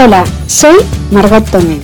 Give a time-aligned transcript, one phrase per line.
[0.00, 0.76] Hola, soy
[1.10, 1.80] Margot Tomé.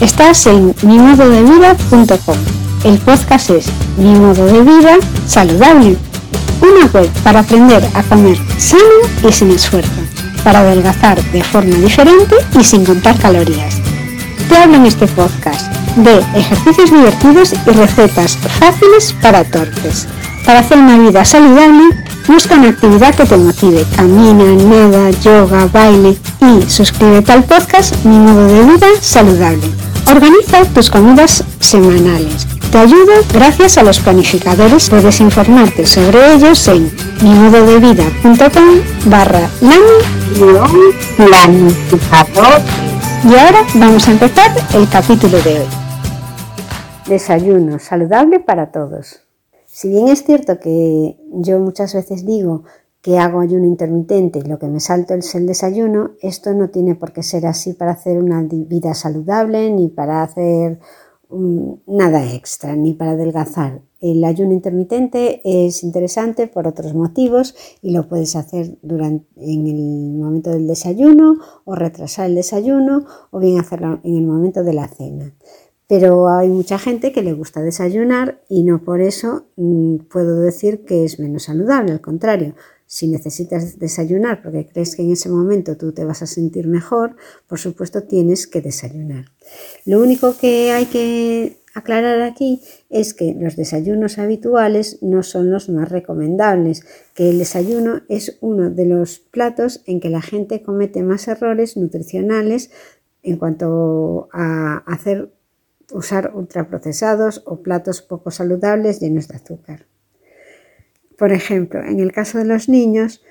[0.00, 2.36] Estás en mimododevida.com.
[2.84, 5.96] El podcast es Mi modo de vida saludable.
[6.60, 10.00] Una web para aprender a comer sano y sin esfuerzo,
[10.44, 13.78] para adelgazar de forma diferente y sin contar calorías.
[14.48, 20.06] Te hablo en este podcast de ejercicios divertidos y recetas fáciles para torpes,
[20.46, 23.84] para hacer una vida saludable Busca una actividad que te motive.
[23.96, 29.66] Camina, nada, yoga, baile y suscríbete al podcast Mi modo de vida saludable.
[30.08, 32.46] Organiza tus comidas semanales.
[32.70, 34.88] Te ayudo gracias a los planificadores.
[34.90, 39.50] Puedes informarte sobre ellos en mimododevida.com barra
[41.16, 42.62] planificador.
[43.24, 45.68] Y ahora vamos a empezar el capítulo de hoy.
[47.06, 49.29] Desayuno saludable para todos.
[49.80, 52.64] Si bien es cierto que yo muchas veces digo
[53.00, 56.96] que hago ayuno intermitente y lo que me salto es el desayuno, esto no tiene
[56.96, 60.80] por qué ser así para hacer una vida saludable ni para hacer
[61.86, 63.80] nada extra, ni para adelgazar.
[64.00, 70.18] El ayuno intermitente es interesante por otros motivos y lo puedes hacer durante, en el
[70.18, 74.88] momento del desayuno o retrasar el desayuno o bien hacerlo en el momento de la
[74.88, 75.32] cena.
[75.90, 80.84] Pero hay mucha gente que le gusta desayunar y no por eso mm, puedo decir
[80.84, 81.90] que es menos saludable.
[81.90, 82.54] Al contrario,
[82.86, 87.16] si necesitas desayunar porque crees que en ese momento tú te vas a sentir mejor,
[87.48, 89.32] por supuesto tienes que desayunar.
[89.84, 95.68] Lo único que hay que aclarar aquí es que los desayunos habituales no son los
[95.70, 101.02] más recomendables, que el desayuno es uno de los platos en que la gente comete
[101.02, 102.70] más errores nutricionales
[103.24, 105.32] en cuanto a hacer
[105.92, 109.86] usar ultraprocesados o platos poco saludables llenos de azúcar.
[111.16, 113.22] Por ejemplo, en el caso de los niños,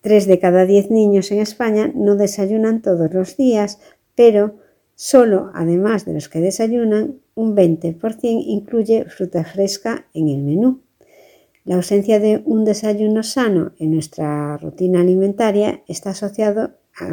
[0.00, 3.78] 3 de cada 10 niños en España no desayunan todos los días,
[4.14, 4.56] pero
[4.94, 10.80] solo, además de los que desayunan, un 20% incluye fruta fresca en el menú.
[11.64, 16.72] La ausencia de un desayuno sano en nuestra rutina alimentaria está asociado,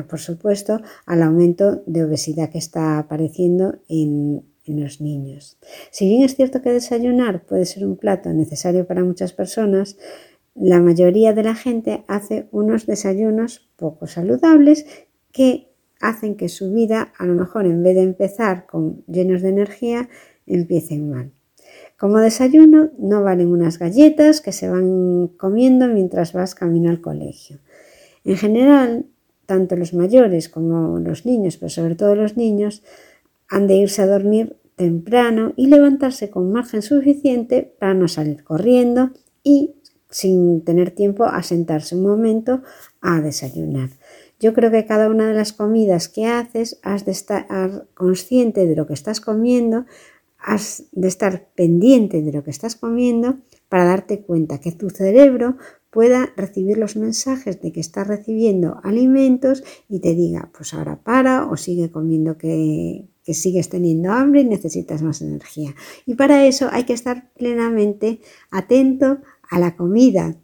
[0.09, 5.57] por supuesto, al aumento de obesidad que está apareciendo en, en los niños.
[5.91, 9.97] Si bien es cierto que desayunar puede ser un plato necesario para muchas personas,
[10.55, 14.85] la mayoría de la gente hace unos desayunos poco saludables
[15.31, 15.69] que
[16.01, 20.09] hacen que su vida, a lo mejor en vez de empezar con llenos de energía,
[20.45, 21.31] empiecen mal.
[21.97, 27.59] Como desayuno no valen unas galletas que se van comiendo mientras vas camino al colegio.
[28.23, 29.05] En general,
[29.45, 32.83] tanto los mayores como los niños, pero sobre todo los niños,
[33.49, 39.11] han de irse a dormir temprano y levantarse con margen suficiente para no salir corriendo
[39.43, 39.75] y
[40.09, 42.63] sin tener tiempo a sentarse un momento
[43.01, 43.89] a desayunar.
[44.39, 47.45] Yo creo que cada una de las comidas que haces has de estar
[47.93, 49.85] consciente de lo que estás comiendo,
[50.37, 55.57] has de estar pendiente de lo que estás comiendo para darte cuenta que tu cerebro
[55.89, 61.49] pueda recibir los mensajes de que estás recibiendo alimentos y te diga, pues ahora para
[61.49, 65.75] o sigue comiendo que, que sigues teniendo hambre y necesitas más energía.
[66.07, 69.19] Y para eso hay que estar plenamente atento
[69.51, 70.35] a la comida.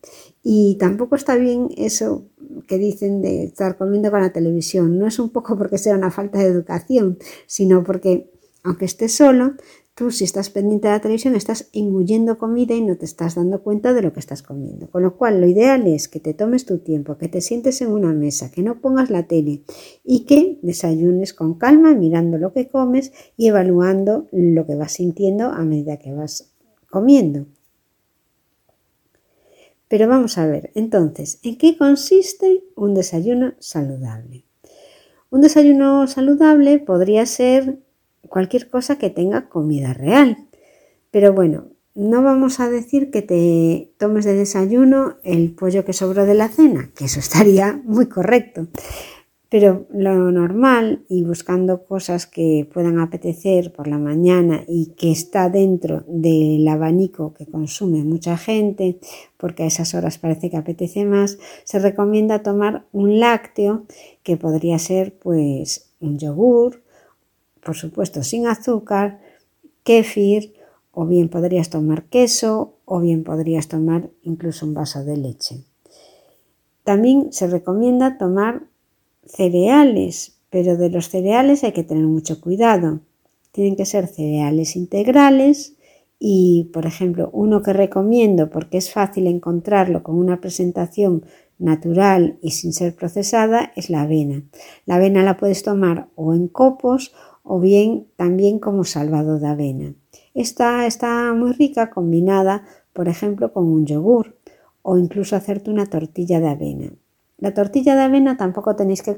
[0.44, 2.28] Y tampoco está bien eso
[2.68, 5.00] que dicen de estar comiendo con la televisión.
[5.00, 8.30] No es un poco porque sea una falta de educación, sino porque
[8.62, 9.56] aunque estés solo,
[9.96, 13.64] Tú si estás pendiente de la televisión estás engullendo comida y no te estás dando
[13.64, 14.90] cuenta de lo que estás comiendo.
[14.90, 17.94] Con lo cual lo ideal es que te tomes tu tiempo, que te sientes en
[17.94, 19.62] una mesa, que no pongas la tele
[20.04, 25.46] y que desayunes con calma mirando lo que comes y evaluando lo que vas sintiendo
[25.46, 26.52] a medida que vas
[26.90, 27.46] comiendo.
[29.88, 34.44] Pero vamos a ver, entonces, ¿en qué consiste un desayuno saludable?
[35.30, 37.85] Un desayuno saludable podría ser
[38.28, 40.38] cualquier cosa que tenga comida real.
[41.12, 46.26] Pero bueno, no vamos a decir que te tomes de desayuno el pollo que sobró
[46.26, 48.68] de la cena, que eso estaría muy correcto.
[49.48, 55.50] Pero lo normal y buscando cosas que puedan apetecer por la mañana y que está
[55.50, 59.00] dentro del abanico que consume mucha gente,
[59.38, 63.86] porque a esas horas parece que apetece más, se recomienda tomar un lácteo
[64.24, 66.82] que podría ser pues un yogur,
[67.66, 69.20] por supuesto sin azúcar,
[69.84, 70.54] kéfir,
[70.92, 75.64] o bien podrías tomar queso, o bien podrías tomar incluso un vaso de leche.
[76.84, 78.68] También se recomienda tomar
[79.26, 83.02] cereales, pero de los cereales hay que tener mucho cuidado.
[83.52, 85.76] Tienen que ser cereales integrales
[86.20, 91.26] y, por ejemplo, uno que recomiendo porque es fácil encontrarlo con una presentación
[91.58, 94.44] natural y sin ser procesada es la avena.
[94.86, 97.14] La avena la puedes tomar o en copos
[97.46, 99.94] o bien también como salvado de avena.
[100.34, 104.36] Esta está muy rica combinada, por ejemplo, con un yogur
[104.82, 106.92] o incluso hacerte una tortilla de avena.
[107.38, 109.18] La tortilla de avena tampoco tenéis que,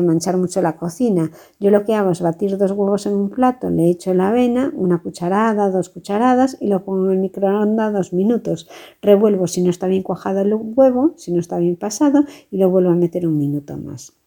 [0.00, 1.30] manchar mucho la cocina.
[1.60, 4.72] Yo lo que hago es batir dos huevos en un plato, le echo la avena,
[4.74, 8.68] una cucharada, dos cucharadas y lo pongo en el microondas dos minutos.
[9.02, 12.70] Revuelvo si no está bien cuajado el huevo, si no está bien pasado y lo
[12.70, 14.21] vuelvo a meter un minuto más.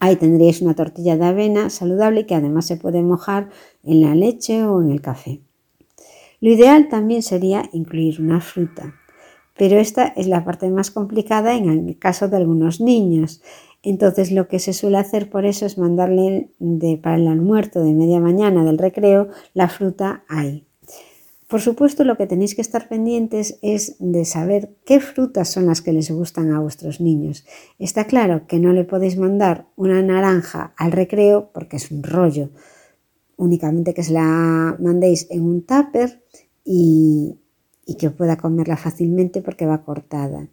[0.00, 3.50] Ahí tendríais una tortilla de avena saludable que además se puede mojar
[3.82, 5.40] en la leche o en el café.
[6.40, 8.94] Lo ideal también sería incluir una fruta
[9.58, 13.42] pero esta es la parte más complicada en el caso de algunos niños.
[13.82, 16.50] Entonces lo que se suele hacer por eso es mandarle
[17.02, 20.67] para el almuerzo de media mañana del recreo la fruta ahí.
[21.48, 25.80] Por supuesto, lo que tenéis que estar pendientes es de saber qué frutas son las
[25.80, 27.46] que les gustan a vuestros niños.
[27.78, 32.50] Está claro que no le podéis mandar una naranja al recreo porque es un rollo.
[33.38, 36.22] Únicamente que se la mandéis en un tupper
[36.66, 37.38] y,
[37.86, 40.48] y que pueda comerla fácilmente porque va cortada.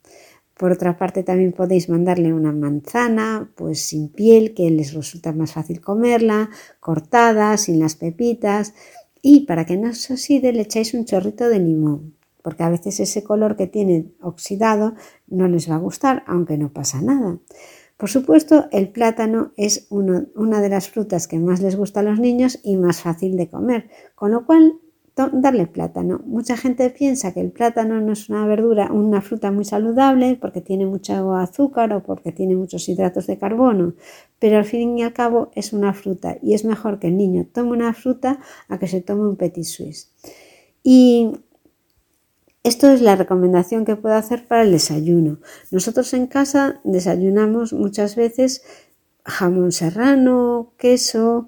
[0.58, 5.52] Por otra parte, también podéis mandarle una manzana, pues sin piel, que les resulta más
[5.52, 6.50] fácil comerla,
[6.80, 8.74] cortada, sin las pepitas.
[9.28, 12.14] Y para que no se oxide, le echáis un chorrito de limón,
[12.44, 14.94] porque a veces ese color que tiene oxidado
[15.26, 17.40] no les va a gustar, aunque no pasa nada.
[17.98, 22.20] Por supuesto, el plátano es una de las frutas que más les gusta a los
[22.20, 24.80] niños y más fácil de comer, con lo cual
[25.16, 26.22] darle plátano.
[26.26, 30.60] Mucha gente piensa que el plátano no es una verdura, una fruta muy saludable porque
[30.60, 33.94] tiene mucho azúcar o porque tiene muchos hidratos de carbono,
[34.40, 37.48] pero al fin y al cabo es una fruta y es mejor que el niño
[37.52, 40.12] tome una fruta a que se tome un petit suisse.
[40.84, 41.32] Y
[42.64, 45.40] esto es la recomendación que puedo hacer para el desayuno.
[45.72, 48.64] Nosotros en casa desayunamos muchas veces
[49.24, 51.48] jamón serrano, queso,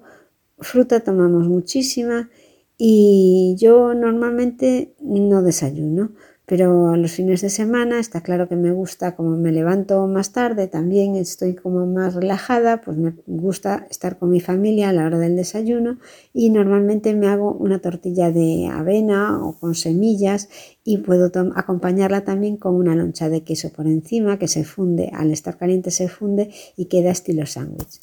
[0.58, 2.30] fruta tomamos muchísima
[2.78, 6.12] y yo normalmente no desayuno,
[6.48, 10.66] pero los fines de semana está claro que me gusta, como me levanto más tarde,
[10.66, 15.18] también estoy como más relajada, pues me gusta estar con mi familia a la hora
[15.18, 15.98] del desayuno
[16.32, 20.48] y normalmente me hago una tortilla de avena o con semillas
[20.84, 25.32] y puedo acompañarla también con una loncha de queso por encima que se funde, al
[25.32, 28.00] estar caliente se funde y queda estilo sándwich.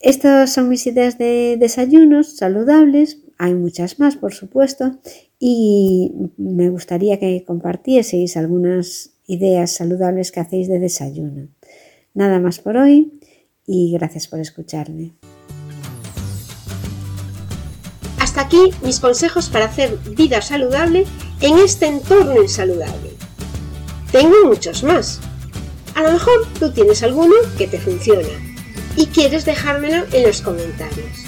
[0.00, 4.98] Estas son mis ideas de desayunos saludables hay muchas más, por supuesto,
[5.38, 11.48] y me gustaría que compartieseis algunas ideas saludables que hacéis de desayuno.
[12.14, 13.20] Nada más por hoy
[13.64, 15.12] y gracias por escucharme.
[18.18, 21.04] Hasta aquí mis consejos para hacer vida saludable
[21.40, 23.10] en este entorno insaludable.
[24.10, 25.20] Tengo muchos más.
[25.94, 28.28] A lo mejor tú tienes alguno que te funciona
[28.96, 31.27] y quieres dejármelo en los comentarios.